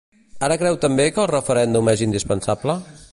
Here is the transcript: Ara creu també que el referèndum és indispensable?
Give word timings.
Ara 0.47 0.55
creu 0.61 0.79
també 0.85 1.05
que 1.17 1.21
el 1.25 1.29
referèndum 1.33 1.93
és 1.95 2.05
indispensable? 2.09 2.79